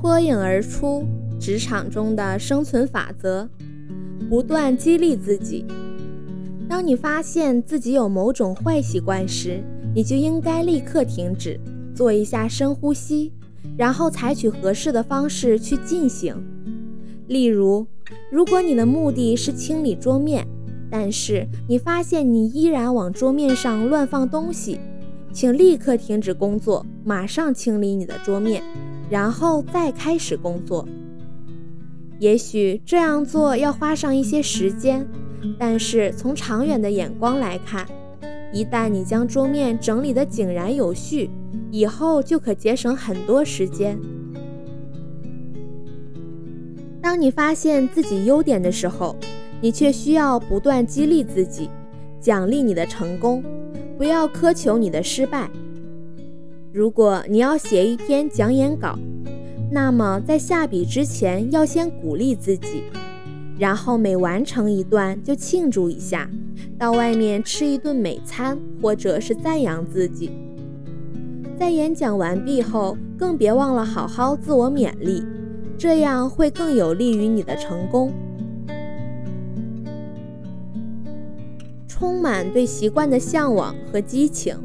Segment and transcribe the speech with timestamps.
[0.00, 1.04] 脱颖而出
[1.38, 3.46] 职场中的生存法则：
[4.30, 5.66] 不断激励自己。
[6.66, 9.62] 当你发现自己有某种坏习惯时，
[9.94, 11.60] 你就应该立刻停止，
[11.94, 13.30] 做一下深呼吸，
[13.76, 16.34] 然后采取合适的方式去进行。
[17.28, 17.86] 例如，
[18.32, 20.46] 如果你的目的是清理桌面，
[20.90, 24.80] 但是你发现你依然往桌面上乱放东西，
[25.30, 28.62] 请立刻停止工作，马上清理你的桌面，
[29.10, 30.88] 然后再开始工作。
[32.18, 35.06] 也许这样做要花上一些时间，
[35.58, 37.86] 但是从长远的眼光来看，
[38.52, 41.30] 一旦你将桌面整理得井然有序，
[41.70, 43.98] 以后就可节省很多时间。
[47.02, 49.16] 当你发现自己优点的时候，
[49.62, 51.70] 你却需要不断激励自己，
[52.20, 53.42] 奖励你的成功，
[53.96, 55.50] 不要苛求你的失败。
[56.72, 58.96] 如果你要写一篇讲演稿，
[59.72, 62.84] 那么在下笔之前要先鼓励自己，
[63.58, 66.30] 然后每完成一段就庆祝一下，
[66.78, 70.30] 到外面吃一顿美餐，或者是赞扬自己。
[71.58, 75.24] 在演讲完毕后，更别忘了好好自我勉励，
[75.76, 78.12] 这样会更有利于你的成功。
[81.88, 84.56] 充满对习惯的向往和激情。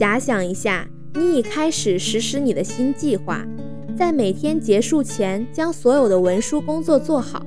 [0.00, 3.46] 假想一下，你已开始实施你的新计划，
[3.94, 7.44] 在每天结束前将所有的文书工作做好，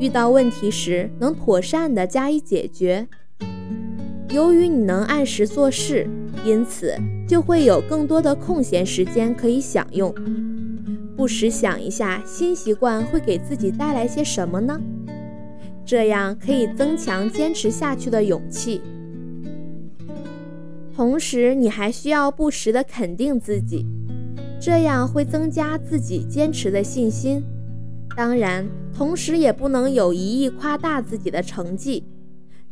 [0.00, 3.06] 遇到问题时能妥善地加以解决。
[4.30, 6.08] 由于你能按时做事，
[6.44, 6.92] 因此
[7.28, 10.12] 就会有更多的空闲时间可以享用。
[11.16, 14.76] 不时想一下，新习惯会给自己带来些什么呢？
[15.86, 18.80] 这样可以增强坚持下去的勇气，
[21.00, 23.86] 同时你还需要不时的肯定自己，
[24.60, 27.42] 这样会增加自己坚持的信心。
[28.14, 32.04] 当然，同时也不能有一意夸大自己的成绩，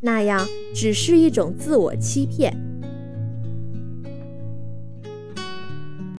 [0.03, 2.55] 那样只是一种自我欺骗。